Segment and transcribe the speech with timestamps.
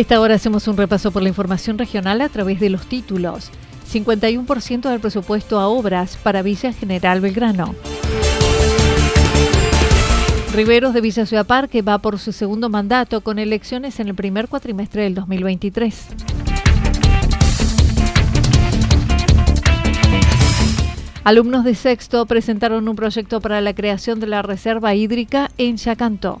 [0.00, 3.50] Esta hora hacemos un repaso por la información regional a través de los títulos.
[3.92, 7.74] 51% del presupuesto a obras para Villa General Belgrano.
[10.54, 14.48] Riveros de Villa Ciudad Parque va por su segundo mandato con elecciones en el primer
[14.48, 16.06] cuatrimestre del 2023.
[21.24, 26.40] Alumnos de sexto presentaron un proyecto para la creación de la reserva hídrica en Yacanto.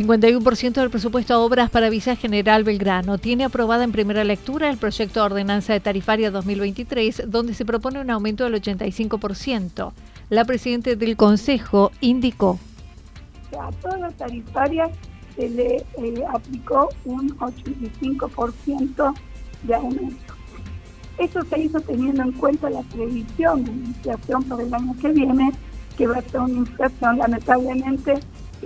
[0.00, 4.78] 51% del presupuesto a obras para Visa General Belgrano tiene aprobada en primera lectura el
[4.78, 9.92] proyecto de ordenanza de tarifaria 2023, donde se propone un aumento del 85%.
[10.30, 12.58] La presidenta del Consejo indicó.
[13.60, 14.88] A toda la tarifaria
[15.36, 19.14] se le eh, aplicó un 85%
[19.64, 20.34] de aumento.
[21.18, 25.52] Esto se hizo teniendo en cuenta la previsión de inflación para el año que viene,
[25.98, 28.14] que va a ser una inflación lamentablemente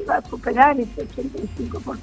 [0.02, 1.96] va a superar ese 85%.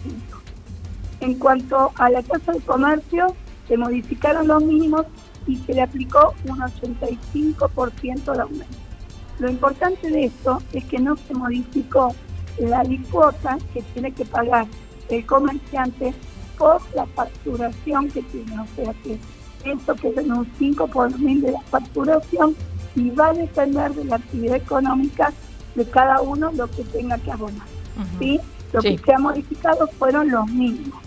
[1.19, 3.35] En cuanto a la tasa de comercio,
[3.68, 5.06] se modificaron los mínimos
[5.47, 8.78] y se le aplicó un 85% de aumento.
[9.40, 12.13] Lo importante de esto es que no se modificó
[12.59, 14.68] la alícuota que tiene que pagar
[15.09, 16.13] el comerciante
[16.58, 18.59] por la facturación que tiene.
[18.59, 19.19] O sea que
[19.66, 22.56] esto que es en un 5 por mil de la facturación
[22.96, 25.34] y va a depender de la actividad económica
[25.75, 27.70] de cada uno lo que tenga que abonar.
[28.19, 28.39] ¿Sí?
[28.73, 31.00] Lo que se ha modificado fueron los mínimos.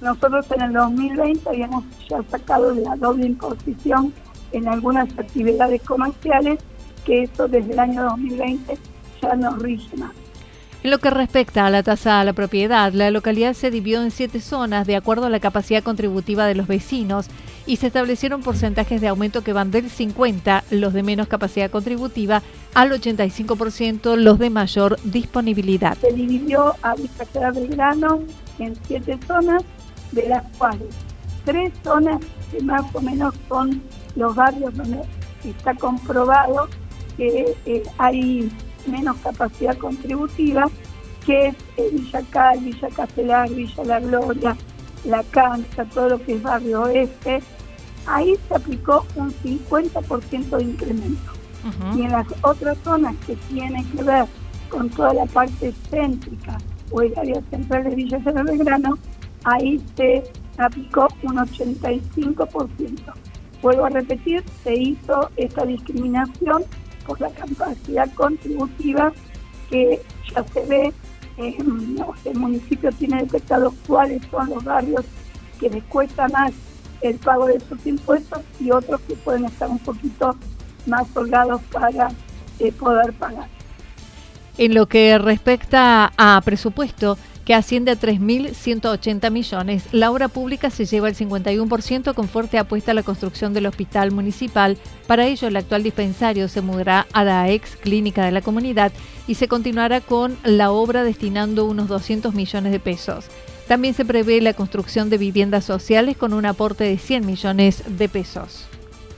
[0.00, 4.12] Nosotros en el 2020 habíamos ya sacado de la doble imposición
[4.52, 6.60] en algunas actividades comerciales,
[7.04, 8.78] que eso desde el año 2020
[9.22, 10.12] ya no rige más.
[10.82, 14.10] En lo que respecta a la tasa a la propiedad, la localidad se dividió en
[14.10, 17.28] siete zonas de acuerdo a la capacidad contributiva de los vecinos
[17.66, 22.42] y se establecieron porcentajes de aumento que van del 50, los de menos capacidad contributiva,
[22.74, 25.96] al 85%, los de mayor disponibilidad.
[25.98, 28.20] Se dividió a Vizcachera Belgrano
[28.58, 29.64] en siete zonas,
[30.12, 30.88] de las cuales
[31.44, 33.82] tres zonas que más o menos son
[34.14, 35.00] los barrios donde
[35.44, 36.68] está comprobado
[37.16, 38.50] que eh, hay
[38.86, 40.68] menos capacidad contributiva,
[41.24, 44.56] que es eh, Villa Cal, Villa Castelar, Villa La Gloria,
[45.04, 47.42] La Cancha, todo lo que es barrio oeste,
[48.06, 51.32] ahí se aplicó un 50% de incremento.
[51.96, 54.26] Y en las otras zonas que tienen que ver
[54.68, 56.58] con toda la parte céntrica
[56.92, 58.96] o el área central de Villa de Belgrano,
[59.42, 60.22] ahí se
[60.58, 63.12] aplicó un 85%.
[63.62, 66.62] Vuelvo a repetir, se hizo esta discriminación
[67.04, 69.12] por la capacidad contributiva
[69.68, 70.00] que
[70.32, 70.92] ya se ve,
[71.38, 75.04] el municipio tiene detectado cuáles son los barrios
[75.60, 76.52] que les cuesta más
[77.00, 80.36] el pago de sus impuestos y otros que pueden estar un poquito
[80.86, 82.08] más holgados para
[82.58, 83.48] eh, poder pagar.
[84.58, 89.84] En lo que respecta a presupuesto, que asciende a 3.180 millones.
[89.92, 94.10] La obra pública se lleva el 51% con fuerte apuesta a la construcción del hospital
[94.10, 94.76] municipal.
[95.06, 98.92] Para ello, el actual dispensario se mudará a la ex clínica de la comunidad
[99.28, 103.26] y se continuará con la obra destinando unos 200 millones de pesos.
[103.68, 108.08] También se prevé la construcción de viviendas sociales con un aporte de 100 millones de
[108.08, 108.68] pesos.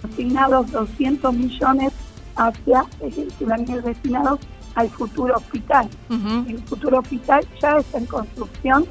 [0.02, 1.92] Asignados 200 millones
[2.36, 4.40] hacia, el destinados
[4.74, 5.88] al futuro hospital.
[6.48, 8.86] El futuro hospital ya está en construcción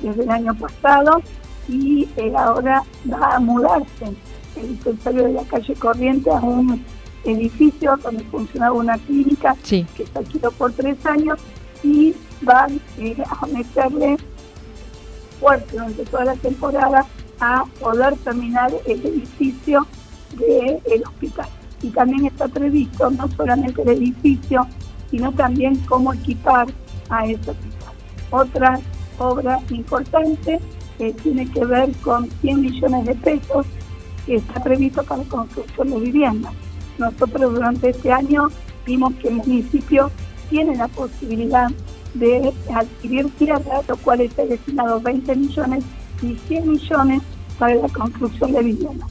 [0.00, 1.20] desde el año pasado
[1.68, 2.82] y eh, ahora
[3.12, 4.14] va a mudarse
[4.56, 6.84] el dispensario de la calle Corriente a un
[7.24, 11.38] edificio donde funcionaba una clínica que está alquiló por tres años
[11.82, 14.16] y van eh, a meterle
[15.70, 17.06] durante toda la temporada
[17.40, 19.86] a poder terminar el edificio
[20.36, 21.48] del hospital.
[21.82, 24.66] Y también está previsto no solamente el edificio,
[25.10, 26.68] sino también cómo equipar
[27.10, 27.92] a ese hospital.
[28.30, 28.80] Otra
[29.18, 30.60] obra importante
[30.96, 33.66] que tiene que ver con 100 millones de pesos
[34.24, 36.52] que está previsto para la construcción de viviendas.
[36.98, 38.48] Nosotros durante este año
[38.86, 40.10] vimos que el municipio
[40.48, 41.70] tiene la posibilidad
[42.14, 45.84] de adquirir tierra, lo cual está destinado 20 millones
[46.22, 47.22] y 100 millones
[47.58, 49.10] para la construcción de viviendas.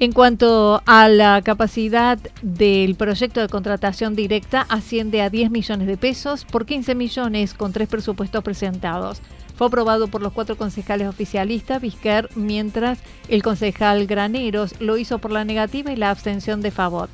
[0.00, 5.98] En cuanto a la capacidad del proyecto de contratación directa, asciende a 10 millones de
[5.98, 9.20] pesos por 15 millones con tres presupuestos presentados.
[9.56, 12.98] Fue aprobado por los cuatro concejales oficialistas, Vizquer, mientras
[13.28, 17.10] el concejal Graneros lo hizo por la negativa y la abstención de Favot.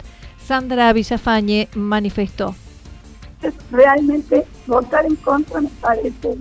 [0.46, 2.54] Sandra Villafañe manifestó.
[3.72, 6.36] Realmente votar en contra me parece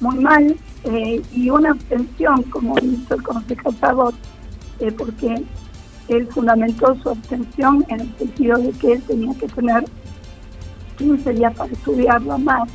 [0.00, 4.14] muy mal eh, y una abstención, como hizo el concejal Favot,
[4.80, 5.44] eh, porque
[6.08, 9.84] él fundamentó su abstención en el sentido de que él tenía que tener
[10.98, 12.68] 15 días para estudiarlo más.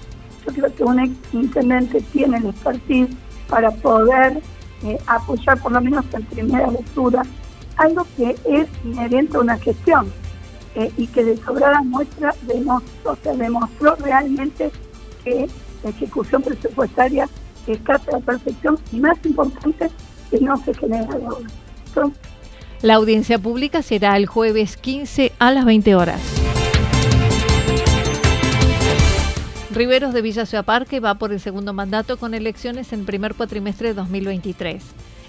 [0.46, 3.10] Yo creo que un ex intendente tiene el expertise
[3.50, 4.42] para poder
[4.84, 7.24] eh, apoyar por lo menos en primera lectura
[7.76, 10.12] algo que es inherente a una gestión
[10.78, 14.72] eh, y que de sobrada muestra demostró, o demostró realmente
[15.24, 15.50] que
[15.84, 17.28] la ejecución presupuestaria
[17.66, 19.90] escapa a la perfección y más importante
[20.30, 21.50] que no se genera deuda.
[22.84, 26.22] La audiencia pública será el jueves 15 a las 20 horas.
[29.72, 33.90] Riveros de Villa Ciudad Parque va por el segundo mandato con elecciones en primer cuatrimestre
[33.90, 34.84] de 2023.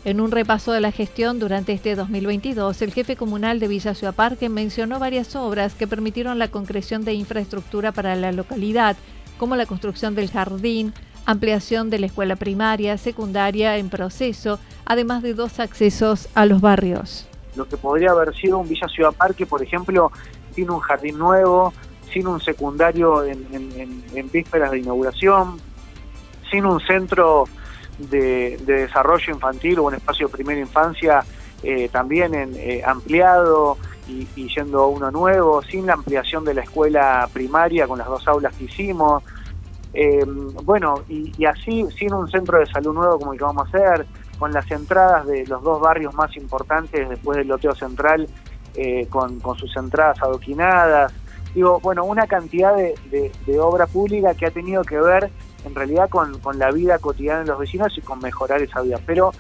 [0.04, 4.14] En un repaso de la gestión durante este 2022, el jefe comunal de Villa Ciudad
[4.14, 8.96] Parque mencionó varias obras que permitieron la concreción de infraestructura para la localidad,
[9.38, 10.94] como la construcción del jardín,
[11.26, 17.26] ampliación de la escuela primaria, secundaria en proceso, además de dos accesos a los barrios.
[17.56, 20.12] Lo que podría haber sido un Villa Ciudad Parque, por ejemplo,
[20.54, 21.72] sin un jardín nuevo,
[22.12, 25.58] sin un secundario en, vísperas de inauguración,
[26.50, 27.44] sin un centro
[27.98, 31.24] de, desarrollo infantil o un espacio de primera infancia
[31.62, 36.54] eh, también en, eh, ampliado y, y, yendo a uno nuevo, sin la ampliación de
[36.54, 39.22] la escuela primaria con las dos aulas que hicimos,
[39.94, 40.24] eh,
[40.64, 44.06] bueno, y, así, sin un centro de salud nuevo como el que vamos a hacer,
[44.38, 48.28] con las entradas de los dos barrios más importantes después del loteo central,
[48.74, 51.12] eh, con, sus entradas adoquinadas.
[51.54, 55.30] Digo, bueno, una cantidad de, obra pública que ha tenido que ver
[55.68, 58.98] en realidad con, la vida cotidiana de los vecinos y con mejorar esa vida.
[59.06, 59.32] Pero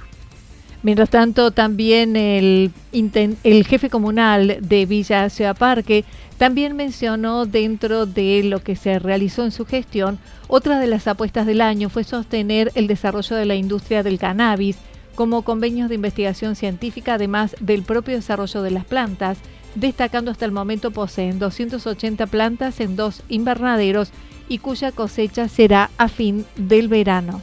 [0.80, 6.04] Mientras tanto, también el, jefe comunal de Villa Ciudad Parque
[6.36, 11.46] también mencionó dentro de lo que se realizó en su gestión, otra de las apuestas
[11.46, 14.78] del año fue sostener el desarrollo de la industria del cannabis
[15.16, 19.38] como convenios de investigación científica, además del propio desarrollo de las plantas,
[19.74, 24.12] destacando hasta el momento poseen 280 plantas en dos invernaderos
[24.48, 27.42] y cuya cosecha será a fin del verano.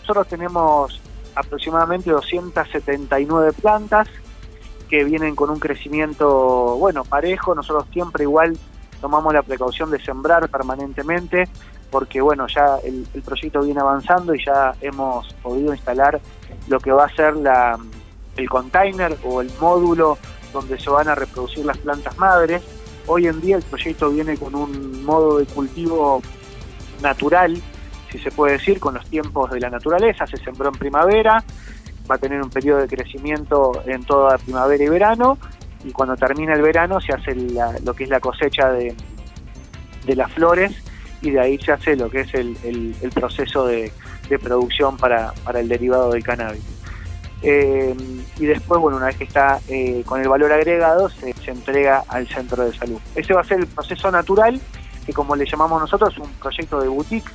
[0.00, 1.00] Nosotros tenemos
[1.34, 4.08] aproximadamente 279 plantas
[4.88, 7.54] que vienen con un crecimiento, bueno, parejo.
[7.54, 8.58] Nosotros siempre igual
[9.00, 11.48] tomamos la precaución de sembrar permanentemente
[11.90, 16.20] porque, bueno, ya el, proyecto viene avanzando y ya hemos podido instalar
[16.68, 17.34] lo que va a ser
[18.36, 20.18] el container o el módulo
[20.54, 22.62] donde se van a reproducir las plantas madres.
[23.06, 26.22] Hoy en día el proyecto viene con un modo de cultivo
[27.02, 27.60] natural,
[28.10, 30.26] si se puede decir, con los tiempos de la naturaleza.
[30.26, 31.44] Se sembró en primavera,
[32.10, 35.36] va a tener un periodo de crecimiento en toda primavera y verano
[35.84, 38.94] y cuando termina el verano se hace lo que es la cosecha de,
[40.06, 40.72] las flores
[41.20, 42.56] y de ahí se hace lo que es el,
[43.12, 43.92] proceso de,
[44.42, 46.62] producción para, el derivado del cannabis.
[47.46, 47.94] Eh,
[48.38, 52.26] y después, bueno, una vez que está eh, con el valor agregado, se, entrega al
[52.26, 52.98] centro de salud.
[53.14, 54.58] Ese va a ser el proceso natural,
[55.04, 57.30] que como le llamamos nosotros, un proyecto de boutique,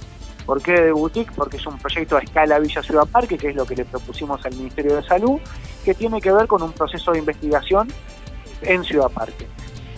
[0.47, 1.31] ¿Por qué de boutique?
[1.35, 4.43] Porque es un proyecto a escala Villa Ciudad Parque, que es lo que le propusimos
[4.47, 5.39] al Ministerio de Salud,
[5.85, 7.87] que tiene que ver con un proceso de investigación
[8.63, 9.45] en Ciudad Parque.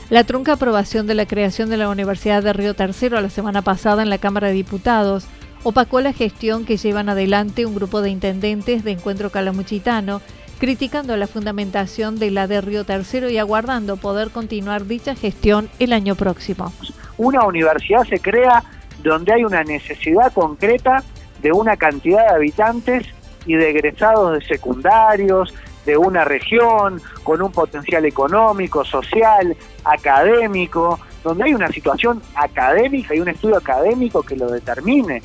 [0.10, 4.04] La trunca aprobación de la creación de la Universidad de Río Tercero la semana pasada
[4.04, 5.26] en la Cámara de Diputados
[5.64, 10.22] opacó la gestión que llevan adelante un grupo de intendentes de Encuentro Calamuchitano,
[10.60, 15.94] criticando la fundamentación de la de Río Tercero y aguardando poder continuar dicha gestión el
[15.94, 16.72] año próximo.
[17.18, 18.64] Una universidad se crea
[19.04, 21.04] donde hay una necesidad concreta
[21.42, 23.08] de una cantidad de habitantes
[23.46, 25.54] y de egresados de secundarios,
[25.86, 33.20] de una región, con un potencial económico, social, académico, donde hay una situación académica y
[33.20, 35.22] un estudio académico que lo determine.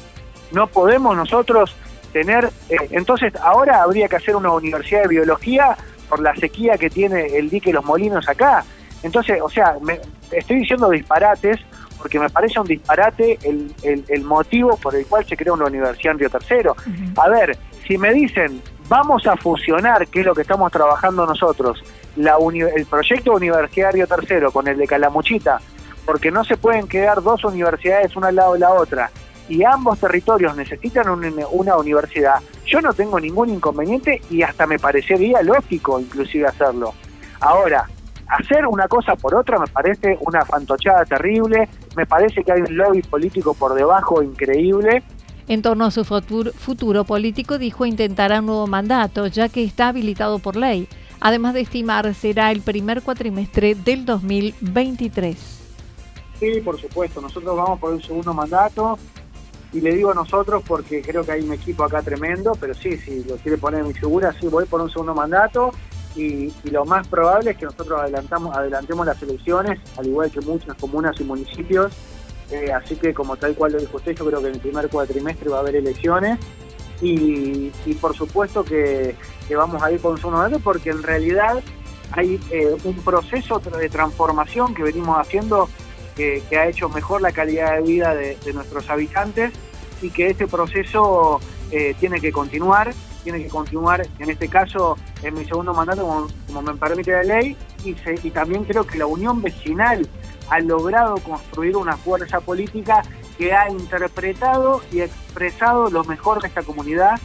[0.52, 1.74] No podemos nosotros
[2.12, 5.76] tener, eh, entonces ahora habría que hacer una universidad de biología
[6.08, 8.64] por la sequía que tiene el dique Los Molinos acá.
[9.02, 10.00] Entonces, o sea, me,
[10.30, 11.58] estoy diciendo disparates
[11.98, 16.12] porque me parece un disparate el, el, motivo por el cual se crea una universidad
[16.12, 16.76] en Río Tercero.
[17.16, 21.82] A ver, si me dicen vamos a fusionar, que es lo que estamos trabajando nosotros,
[22.16, 22.36] la
[22.74, 25.60] el proyecto universitario tercero con el de Calamuchita,
[26.04, 29.10] porque no se pueden quedar dos universidades una al lado de la otra,
[29.48, 31.06] y ambos territorios necesitan
[31.50, 36.94] una universidad, yo no tengo ningún inconveniente y hasta me parecería lógico inclusive hacerlo.
[37.40, 37.88] Ahora,
[38.28, 42.76] hacer una cosa por otra me parece una fantochada terrible, me parece que hay un
[42.76, 45.02] lobby político por debajo increíble
[45.48, 50.40] en torno a su futuro, político, dijo intentará un nuevo mandato, ya que está habilitado
[50.40, 50.88] por ley.
[51.20, 55.36] Además de estimar, será el primer cuatrimestre del 2023.
[56.40, 58.98] Sí, por supuesto, nosotros vamos por un segundo mandato
[59.76, 62.96] y le digo a nosotros porque creo que hay un equipo acá tremendo, pero sí,
[62.96, 65.70] si lo quiere poner en mi figura, sí voy por un segundo mandato
[66.16, 70.74] y, lo más probable es que nosotros adelantamos, adelantemos las elecciones, al igual que muchas
[70.76, 71.92] comunas y municipios,
[72.50, 74.88] eh, así que como tal cual lo dijo usted, yo creo que en el primer
[74.88, 76.38] cuatrimestre va a haber elecciones
[77.02, 79.14] y, por supuesto que,
[79.54, 81.60] vamos a ir con su nombre porque en realidad
[82.12, 85.68] hay eh, un proceso de transformación que venimos haciendo
[86.16, 89.52] que, ha hecho mejor la calidad de vida de, nuestros habitantes
[90.02, 95.34] y que este proceso eh, tiene que continuar, tiene que continuar en este caso en
[95.34, 100.08] mi segundo mandato como, me permite la ley y también creo que la unión vecinal
[100.50, 103.02] ha logrado construir una fuerza política
[103.36, 107.18] que ha interpretado y expresado lo mejor de esta comunidad,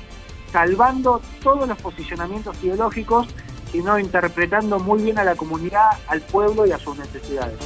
[0.52, 3.28] salvando todos los posicionamientos ideológicos,
[3.72, 7.58] sino interpretando muy bien a la comunidad, al pueblo y a sus necesidades.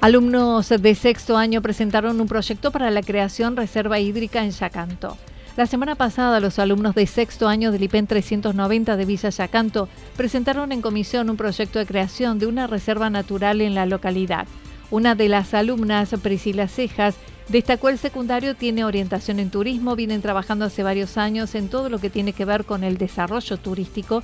[0.00, 5.18] Alumnos de sexto año presentaron un proyecto para la creación reserva hídrica en Yacanto.
[5.58, 10.72] La semana pasada, los alumnos de sexto año del IPEN 390 de Villa Yacanto presentaron
[10.72, 14.46] en comisión un proyecto de creación de una reserva natural en la localidad.
[14.90, 17.16] Una de las alumnas, Priscila Cejas,
[17.48, 21.98] destacó el secundario tiene orientación en turismo, vienen trabajando hace varios años en todo lo
[21.98, 24.22] que tiene que ver con el desarrollo turístico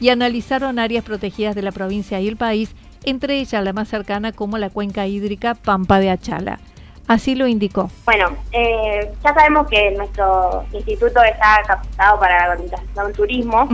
[0.00, 2.74] y analizaron áreas protegidas de la provincia y el país,
[3.04, 6.58] entre ellas la más cercana como la cuenca hídrica Pampa de Achala.
[7.06, 7.90] Así lo indicó.
[8.06, 13.68] Bueno, eh, ya sabemos que nuestro instituto está capacitado para la organización turismo.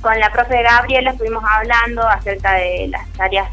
[0.00, 3.48] Con la profe Gabriela estuvimos hablando acerca de las áreas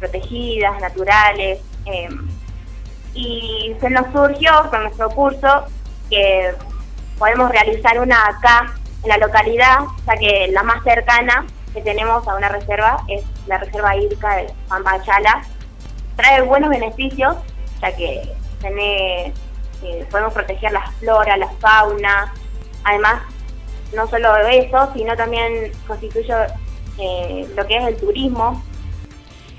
[0.00, 2.28] protegidas, naturales, em,
[3.14, 5.66] y se nos surgió con nuestro curso
[6.08, 6.52] que
[7.18, 12.34] podemos realizar una acá en la localidad, ya que la más cercana que tenemos a
[12.34, 15.42] una reserva es la reserva hídrica de Pampachala.
[16.16, 17.36] Trae buenos beneficios,
[17.82, 18.22] ya que
[18.62, 19.32] eh,
[20.10, 22.32] podemos proteger la flora, la fauna.
[22.84, 23.22] Además,
[23.94, 26.32] no solo eso, sino también constituye
[26.98, 28.62] eh, lo que es el turismo.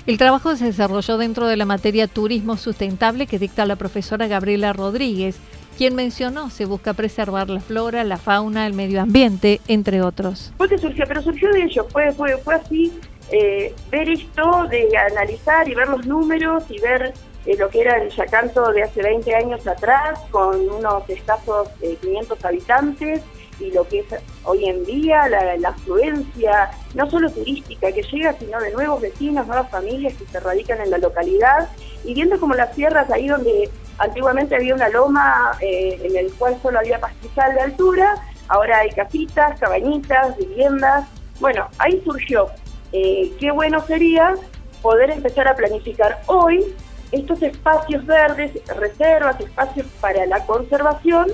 [0.06, 4.72] El trabajo se desarrolló dentro de la materia turismo sustentable que dicta la profesora Gabriela
[4.72, 5.38] Rodríguez,
[5.76, 10.52] quien mencionó se busca preservar la flora, la fauna, el medio ambiente, entre otros.
[10.56, 11.04] ¿Por qué surgió?
[11.06, 12.92] Pero surgió de ello, fue, fue, fue así,
[13.32, 17.12] eh, ver esto, de analizar y ver los números y ver
[17.46, 21.68] eh, lo que era el Yacanto de hace 20 años atrás, con unos escasos
[22.00, 23.22] 500 eh, habitantes,
[23.58, 24.06] y lo que es
[24.44, 29.70] hoy en día la, afluencia, no solo turística que llega, sino de nuevos vecinos, nuevas
[29.70, 31.68] familias que se radican en la localidad,
[32.04, 36.58] y viendo como las sierras ahí donde antiguamente había una loma eh, en el cual
[36.62, 38.14] solo había pastizal de altura,
[38.48, 41.08] ahora hay casitas, cabañitas, viviendas.
[41.40, 42.48] Bueno, ahí surgió.
[42.92, 44.34] Qué bueno sería
[44.82, 46.64] poder empezar a planificar hoy
[47.12, 51.28] estos espacios verdes, reservas, espacios para la conservación,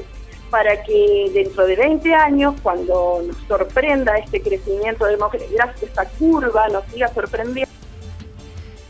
[0.51, 6.85] para que dentro de 20 años, cuando nos sorprenda este crecimiento demográfico, esta curva nos
[6.87, 7.73] siga sorprendiendo.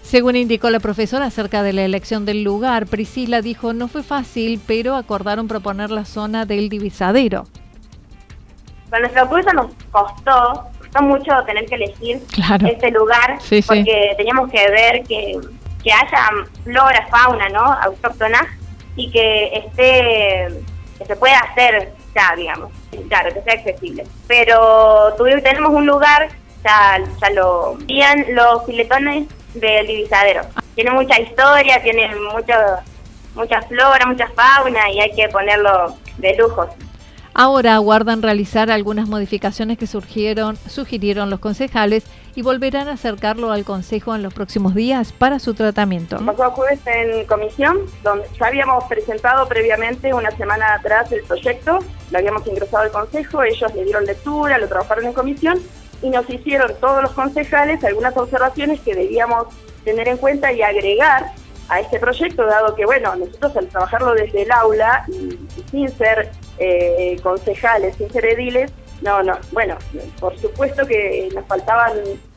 [0.02, 4.58] Según indicó la profesora acerca de la elección del lugar, Priscila dijo no fue fácil,
[4.66, 7.44] pero acordaron proponer la zona del divisadero.
[8.88, 10.64] Para nuestra curso nos costó,
[10.98, 12.20] costó mucho tener que elegir
[12.68, 15.38] este lugar, porque teníamos que ver que,
[15.82, 16.30] que haya
[16.64, 17.60] flora, fauna, ¿no?
[17.60, 18.46] Autóctona
[18.96, 20.48] y que esté,
[20.98, 22.70] que se pueda hacer ya, digamos,
[23.08, 24.04] claro, que sea accesible.
[24.26, 26.28] Pero tuvimos, tenemos un lugar,
[26.64, 30.42] ya, ya lo vían los filetones del divisadero.
[30.74, 32.54] Tiene mucha historia, tiene mucho,
[33.34, 36.68] mucha flora, mucha fauna y hay que ponerlo de lujo.
[37.40, 42.02] Ahora aguardan realizar algunas modificaciones que surgieron, sugirieron los concejales
[42.34, 46.18] y volverán a acercarlo al Consejo en los próximos días para su tratamiento.
[46.18, 51.78] Pasó jueves en comisión, donde ya habíamos presentado previamente una semana atrás el proyecto,
[52.10, 55.62] lo habíamos ingresado al Consejo, ellos le dieron lectura, lo trabajaron en comisión
[56.02, 59.46] y nos hicieron todos los concejales algunas observaciones que debíamos
[59.84, 61.30] tener en cuenta y agregar
[61.68, 65.38] a este proyecto, dado que, bueno, nosotros al trabajarlo desde el aula y,
[65.70, 68.72] sin ser eh, concejales, sin ser ediles,
[69.02, 69.76] no, no, bueno,
[70.18, 71.92] por supuesto que nos faltaban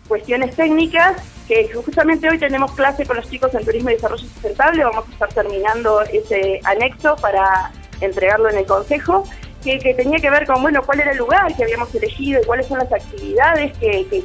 [0.08, 4.84] cuestiones técnicas, que justamente hoy tenemos clase con los chicos en Turismo y Desarrollo Sustentable,
[4.84, 9.24] vamos a estar terminando ese anexo para entregarlo en el Consejo,
[9.64, 12.68] que, tenía que ver con, bueno, cuál era el lugar que habíamos elegido y cuáles
[12.68, 14.24] son las actividades que,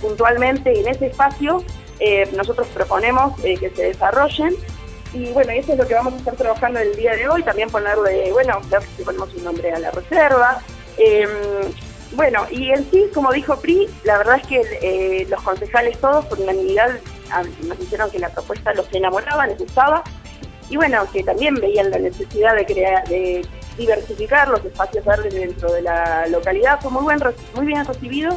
[0.00, 1.64] puntualmente en ese espacio
[2.00, 4.54] eh, nosotros proponemos eh, que se desarrollen.
[5.14, 7.70] Y bueno, eso es lo que vamos a estar trabajando el día de hoy, también
[7.70, 8.60] ponerle, bueno,
[8.96, 10.60] si ponemos un nombre a la reserva.
[10.98, 11.28] Em,
[12.12, 16.24] bueno, y en sí, como dijo PRI, la verdad es que eh, los concejales todos
[16.26, 16.98] por unanimidad
[17.66, 20.02] nos dijeron que la propuesta los enamoraba, les gustaba,
[20.68, 25.72] y bueno, que también veían la necesidad de crear, de diversificar los espacios verdes dentro
[25.72, 26.80] de la localidad.
[26.80, 27.20] Fue muy, buen,
[27.54, 28.36] muy bien recibido.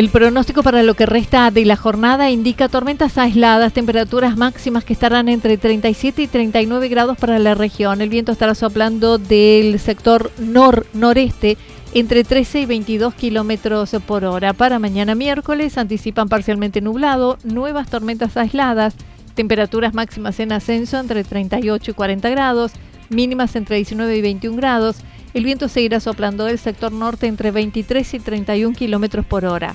[0.00, 4.94] El pronóstico para lo que resta de la jornada indica tormentas aisladas, temperaturas máximas que
[4.94, 8.00] estarán entre 37 y 39 grados para la región.
[8.00, 11.58] El viento estará soplando del sector nor-noreste
[11.92, 14.54] entre 13 y 22 kilómetros por hora.
[14.54, 18.94] Para mañana miércoles anticipan parcialmente nublado, nuevas tormentas aisladas,
[19.34, 22.72] temperaturas máximas en ascenso entre 38 y 40 grados,
[23.10, 24.96] mínimas entre 19 y 21 grados.
[25.34, 29.74] El viento seguirá soplando del sector norte entre 23 y 31 kilómetros por hora.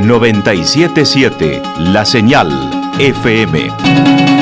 [0.00, 2.48] 977 La Señal
[2.98, 4.41] FM.